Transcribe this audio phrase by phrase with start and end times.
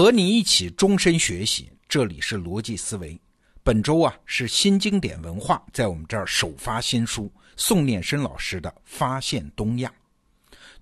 [0.00, 3.20] 和你一起终身学习，这里是逻辑思维。
[3.62, 9.92] 本周啊是新经典文化在我们这儿首发新书宋念生老师的《发现东亚》。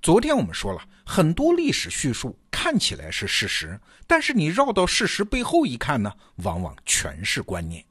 [0.00, 6.14] 昨天我们说了很多历史叙述看起来是事实，但是你绕到事实背后一看呢，
[6.44, 7.84] 往往全是观念。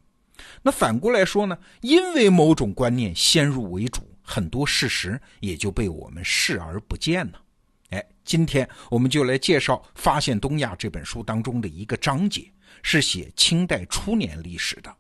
[0.62, 7.42] 那反过来说呢，因为某种观念先入为主，很多事实也就被我们视而不见了。
[7.90, 12.52] 哎，今天我们就来介绍《发现东亚》这本书当中的一个章节，
[12.84, 14.94] 是写清代初年历史的。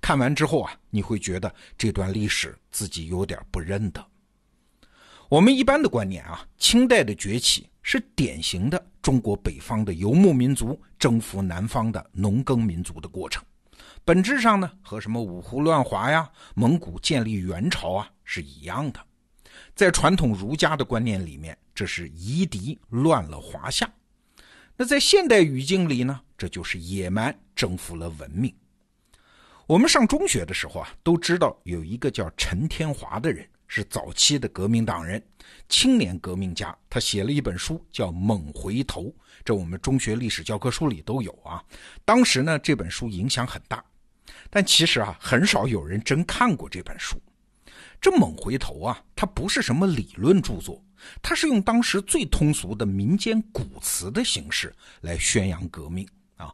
[0.00, 4.04] 看完之后啊，你会觉得这段历史自己有点不认得。
[5.28, 13.44] 我们一般的观念啊，清代的崛起是典型的中国北方的游牧民族征服南方的农耕民族的过程，
[14.04, 19.00] 本质上呢，和什么五胡乱华呀、蒙古建立元朝啊是一样的。
[19.74, 23.86] 在传统儒家的观念里面，这是夷狄乱了华夏；
[24.76, 28.54] 那在现代语境里呢，这就是野蛮征服了文明。
[29.66, 35.22] 我们上中学的时候啊，都知道有一个叫陈天华的人，是早期的革命党人、
[35.68, 36.76] 青年革命家。
[36.90, 39.04] 他写了一本书叫《猛回头》，
[39.44, 41.62] 这我们中学历史教科书里都有啊。
[42.04, 43.82] 当时呢，这本书影响很大，
[44.50, 47.16] 但其实啊，很少有人真看过这本书。
[48.02, 50.84] 这猛回头啊，它不是什么理论著作，
[51.22, 56.04] 它是用当时最通俗的民间古词的形式来宣扬革命
[56.36, 56.52] 啊。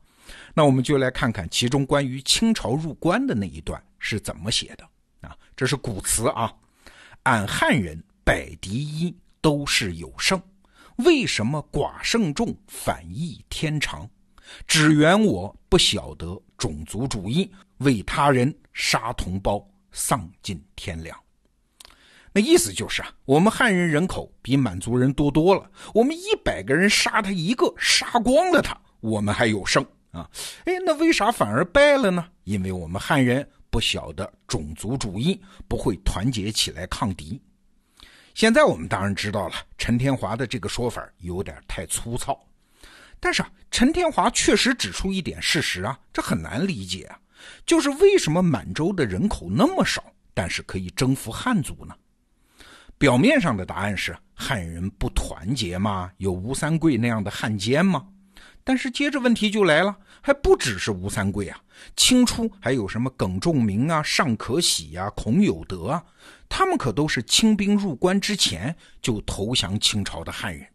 [0.53, 4.87] 那我们就来看看其中关于清朝入关的那一段是怎么写的
[5.27, 5.35] 啊。
[5.57, 6.55] 这是古词啊，
[7.23, 10.39] 俺汉人百敌一，都是有胜，
[10.97, 14.07] 为什么寡胜众，反义天长？
[14.67, 21.19] 只缘我不晓得种族主义，为他人杀同胞，丧尽天良。
[22.33, 30.29] 那意思就是啊，我们汉人人口比满族人多多了，我们一百个人杀他一个，杀光了他，我们还有胜啊！
[30.65, 32.25] 哎，那为啥反而败了呢？
[32.45, 37.41] 因为我们汉人不晓得种族主义，不会团结起来抗敌。
[38.35, 42.39] 现在我们当然知道了，陈天华的这个说法有点太粗糙，
[43.19, 47.19] 但是啊，陈天华确实指出一点事实啊，这很难理解啊，
[47.67, 51.95] 就是为什么满洲的人口那么少，但是可以征服汉族呢？
[52.99, 56.11] 表面上的答案是汉人不团结吗？
[56.17, 58.09] 有吴三桂那样的汉奸吗？
[58.65, 61.59] 但是接着问题就来了，还不只是吴三桂啊，
[61.97, 66.05] 清初还有什么耿仲明啊、尚可喜呀、孔有德啊，
[66.49, 70.67] 他们可都是清兵入关之前就投降清朝的汉人。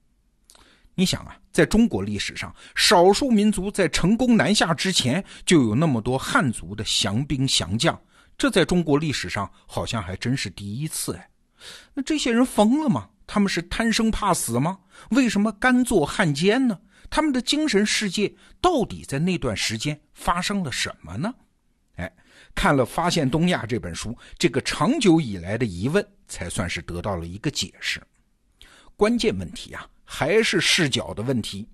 [0.96, 8.00] 你想啊，在中国历史上，少数民族在成功南下之前就有那么多汉族的降兵降将，
[8.38, 11.30] 这在中国历史上好像还真是第一次哎。
[11.94, 13.10] 那这些人疯了吗？
[13.26, 14.80] 他们是贪生怕死吗？
[15.12, 16.80] 为什么甘做汉奸呢？
[17.10, 21.34] 他们的精神世界到底在那段时间发生了什么呢？
[21.96, 22.12] 哎，
[22.56, 28.02] 看了《发现东亚》这本书，这个长久以来的疑问才算是得到了一个解释。
[28.98, 31.68] 关键问题啊，还是视角的问题。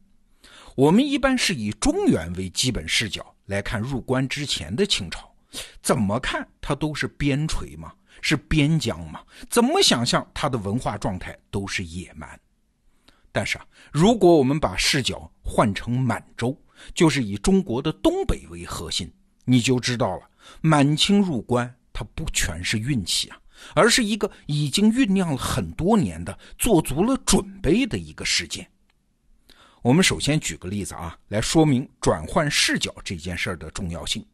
[0.75, 5.33] 我们一般是以中原为基本视角来看入关之前的清朝，
[5.81, 7.93] 怎么看它都是边陲嘛。
[8.21, 9.21] 是边疆嘛？
[9.49, 12.39] 怎么想象它的文化状态都是野蛮。
[13.31, 16.59] 但是啊，如果我们把视角换成满洲，
[16.93, 19.13] 就是以中国的东北为核心，
[19.45, 20.29] 你就知道了，
[20.61, 23.37] 满清入关它不全是运气啊，
[23.75, 28.69] 而是一个已经酝酿了很多年的、做足了准备的一个事件。
[29.81, 34.25] 我们首先举个例子啊，来说明转换视角这件事儿的重要性。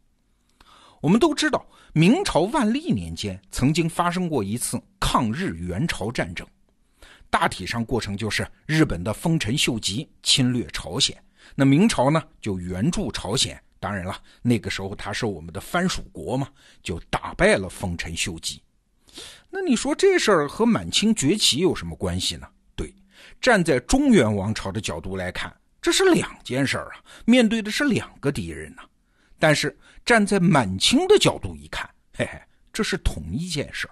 [1.06, 6.48] 我们都知道，明朝万历年间曾经发生过一次抗日援朝战争，
[7.30, 11.16] 大体上过程就是日本的丰臣秀吉侵略朝鲜，
[11.54, 13.62] 那明朝呢就援助朝鲜。
[13.80, 16.48] 当然了，那个时候他是我们的藩属国嘛，
[16.82, 18.60] 就打败了丰臣秀吉。
[19.52, 22.48] 那你说这事儿和满清崛起有什么关系呢？
[22.76, 22.92] 对，
[23.40, 28.82] 站在中原王朝的角度来看，这是两件事儿啊，面对的是两个敌人呢。
[29.38, 32.40] 但是站在满清的角度一看，嘿嘿，
[32.72, 33.90] 这是同一件事。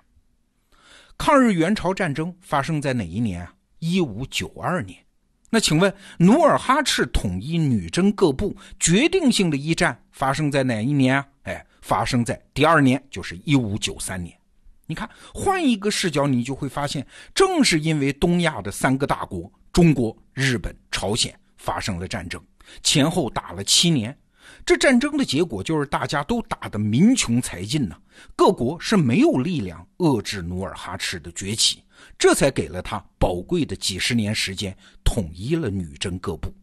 [1.18, 3.54] 抗日援朝战争发生在哪一年啊？
[3.80, 5.04] 一五九二年。
[5.50, 11.28] 那请问努尔哈赤统一女真各部决定性的一战发生在哪一年啊？
[11.44, 14.38] 哎，发生在第二年，就是一五九三年。
[14.86, 22.44] 你看，换一个视角，你就会发现，正是因为东亚的三个大国——中国、日本、朝鲜发生了战争，
[22.84, 24.16] 前后打了七年。
[24.66, 27.96] 这战争的结果就是大家都打得民穷财尽呐，
[28.36, 31.84] 各国是没有力量遏制努尔哈赤的崛起，
[32.18, 36.54] 这才给了他宝贵的几十年时间，统一了女真各部。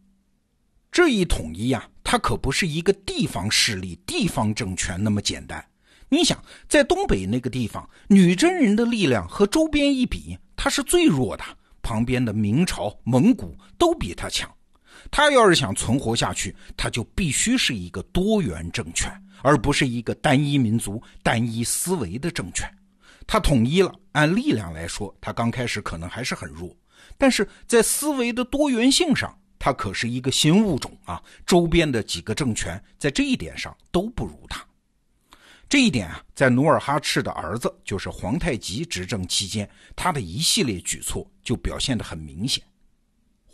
[0.91, 5.63] 这一统一啊，它可不是一个地方势力、地方政权那么简单。
[6.09, 11.43] 你想，在东北那个地方，女真人的力量和周边一比，他是最弱的。
[11.81, 14.53] 旁边的明朝、蒙古都比他强。
[15.09, 19.11] 他要是想存活下去，他就必须是一个多元政权，
[19.41, 22.69] 而不是一个单一民族、单一思维的政权。
[23.25, 26.75] 他统一了，按力量来说，他刚开始可能还是很弱，
[27.17, 31.21] 但是在思维的多元性上，他可是一个新物种啊！
[31.45, 34.65] 周边的几个政权在这一点上都不如他。
[35.69, 42.61] 这一点啊，在努尔哈赤的儿子，就是皇太极执政期间，他的一系列举措就表现得很明显。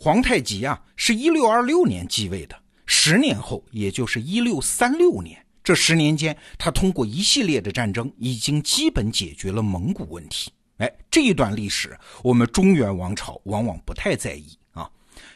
[0.00, 2.56] 皇太极啊，是一六二六年继位的，
[2.86, 10.52] 十年后，也就是一六三六年，这十年间，他通过一系列的战争，已经基本解决了蒙古问题。
[10.76, 14.88] 哎，这一段历史，我们中原王朝往往不太在意啊。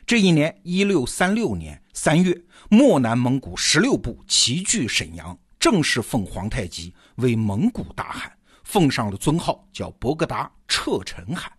[0.07, 5.37] 这一年，一六三六年三月，漠南蒙古十六部齐聚沈阳。
[5.59, 8.33] 正式奉皇太极为蒙古大汗，
[8.63, 11.53] 奉上了尊号，叫博格达彻臣汗。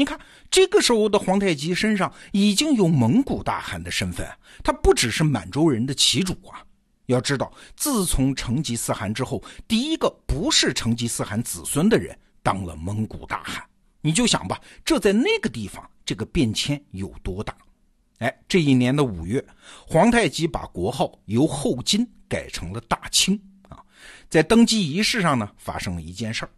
[0.00, 0.18] 你看，
[0.50, 4.26] 这个时候的皇太极身上已经有蒙古大汗的身份，
[4.64, 6.64] 他不只是满洲人的旗主啊。
[7.04, 13.62] 要知道，自从成吉思汗之后，第一个不是成吉思汗子孙的人当了蒙古大汗。
[14.00, 17.54] 你就想吧，这在那个地方，这个变迁有多大？
[18.20, 19.44] 哎，这一年的五月，
[19.86, 22.10] 皇太极把国号由后金。
[22.26, 23.38] 改成了大清
[23.68, 23.82] 啊，
[24.28, 26.50] 在登基仪式上呢，发生了一件事儿。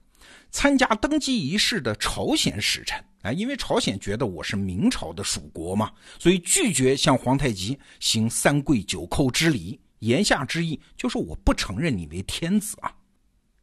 [0.53, 9.81] 参加登基仪式的朝鲜使臣啊，因为朝鲜觉得我是明朝的属国嘛，所以拒绝向皇太极行三跪九叩之礼。
[10.01, 12.93] 言下之意就是我不承认你为天子啊。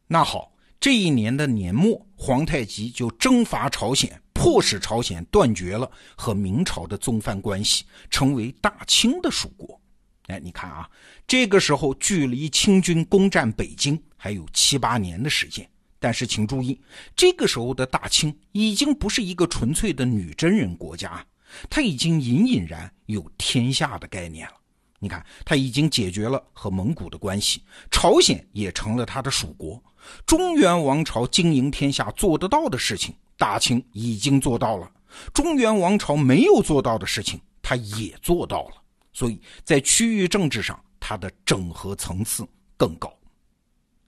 [0.08, 9.80] 那好，这一年的年末，皇太极就征伐朝鲜，迫使朝鲜断绝了和明朝的宗藩关系，成为大清的属国。
[10.26, 10.90] 哎，你看啊，
[11.26, 15.70] 这个时候距离清军攻占北京还有七八年的时间。
[16.00, 16.80] 但是请注意，
[17.14, 21.24] 这个时候的大清已经不是一个纯粹的女真人国家，
[21.68, 24.54] 它已经隐隐然有天下的概念了。
[24.98, 29.82] 你看，它已经解决了和蒙古的关系，朝鲜也成了它的属国。
[30.26, 34.90] 中原王朝经营天下做得到的事情，大清已经做到了；
[35.34, 38.82] 中原王朝没有做到的事情，它也做到了。
[39.12, 43.12] 所以在区域政治上，它的整合层次更高。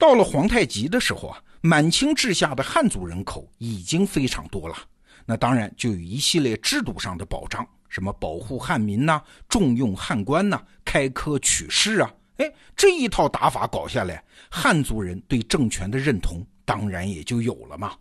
[0.03, 4.75] 到了皇太极的时候啊，满清治下的汉族人口已经非常多了，
[5.25, 14.21] 那当然就有一系列制度上的保障，什么保护汉民呐，重用汉官呐，开科取士啊，哎，这一套打法搞下来，
[14.51, 17.93] 汉族人对政权的认同当然也就有了嘛。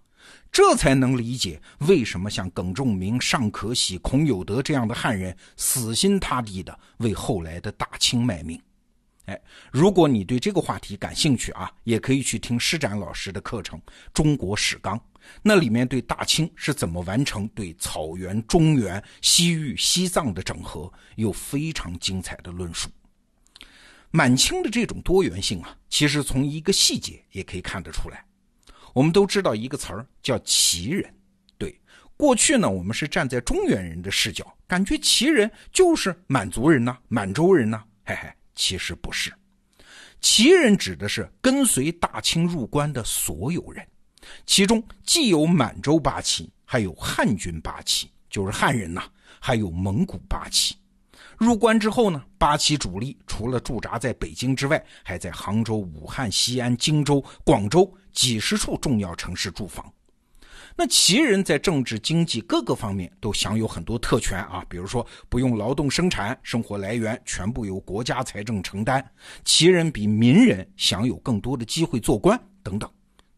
[0.50, 8.60] 这才能理解为什么像耿仲明、尚可喜、孔有德这样的汉人死心塌地的为后来的大清卖命。
[9.26, 9.40] 哎，
[9.70, 13.78] 如果你对这个话题感兴趣啊，也可以去听施展老师的课程
[14.12, 14.98] 《中国史纲》，
[15.42, 22.90] 那里面对大清是怎么完成对草原、中原、西域、西藏的整合有非常精彩的论述。
[24.10, 28.24] 满清的这种多元性啊，其实从一个细节也可以看得出来。
[28.92, 31.14] 我们都知道一个词儿叫旗人，
[31.56, 31.80] 对，
[32.16, 39.32] 过去呢，我们是站在中原人的视角，感觉旗人就是满族人呐，满洲人呐，嘿嘿，其实不是，
[40.20, 43.86] 旗人指的是跟随大清入关的所有人，
[44.46, 49.02] 其中既有满洲八旗，还有汉军八旗，就是汉人呐，
[49.40, 50.76] 还有蒙古八旗。
[51.38, 57.92] 入关之后呢，八旗主力除了驻扎在北京之外，还在杭州、武汉、西安、荆州、广州。
[58.12, 59.90] 几十处重要城市驻防，
[60.76, 69.04] 那旗人在政治、经济各个方面都享有很多特权啊，比如说不用劳动生产，生活来源全部由国家财政承担，
[69.44, 72.90] 旗人比民人享有更多的机会做官等等。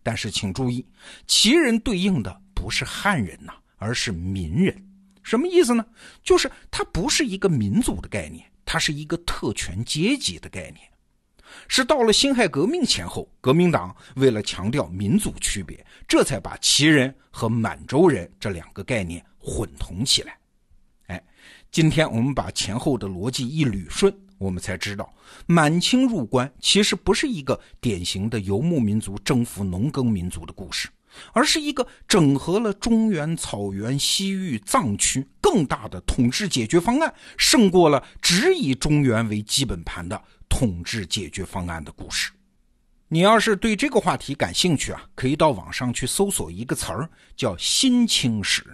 [0.03, 0.87] 但是请注意，
[1.27, 4.75] 旗人对应的不是汉人呐，而是民人。
[5.23, 5.85] 什么意思呢？
[6.23, 10.87] 就是它不是一个民族的概念，它是一个特权阶级的概念。
[11.69, 20.37] 是到了辛亥革命前后，革命党为了强调民族区别，这才把旗人和满洲人这两个概念混同起来。
[21.07, 21.23] 哎，
[21.71, 25.13] 今天我们把前后的逻辑一捋顺，我们才知道，
[25.47, 30.89] 满清入关其实不是一个典型的游牧民族征服农耕民族的故事，
[31.33, 40.23] 而是一个整合了中原、草原、西域、藏区更大的统治解决方案，胜过了只以中原为基本盘的。
[40.47, 42.31] 统治解决方案的故事，
[43.09, 48.65] 你要是对这个话题感兴趣啊，可以到网上去搜索一个词儿，叫“新清史”。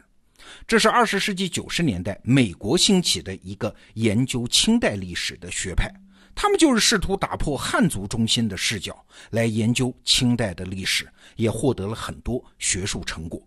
[0.69, 5.91] 这是二十世纪九十年代美国兴起的一个研究清代历史的学派，
[6.35, 13.43] 他们就是试图打破汉族中心的视角来研究清代的历史，也获得了很多学术成果。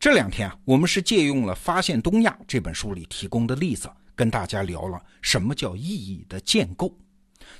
[0.00, 6.92] 这两天啊，我们是借用了《发现东亚》这本书里提供的例子，跟大家聊了什么叫意义的建构，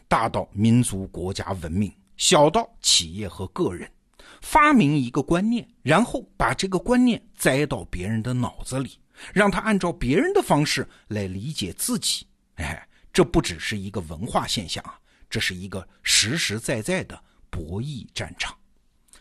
[0.07, 3.91] 大到民族国家文明，小到企业和个人。
[4.41, 8.93] 发明一个观念，然后把这个观念栽到别人的脑子里，
[9.33, 12.25] 让他按照别人的方式来理解自己。
[12.55, 12.87] 哎，
[13.19, 14.97] 这不只是一个文化现象啊，
[15.29, 17.21] 这是一个实实在在的
[17.51, 18.57] 博弈战场。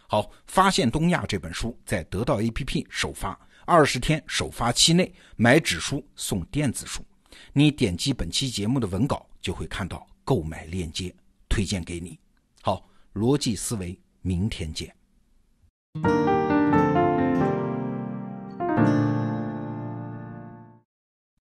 [0.07, 3.35] 好，发现东亚这本书在得到 APP 首发，
[3.65, 7.03] 二十天首发期内买纸书送电子书。
[7.53, 11.11] 你点击本期节目的文稿就会看到购买链接，
[11.49, 12.19] 推荐给你。
[12.61, 14.95] 好，逻辑思维，明天见。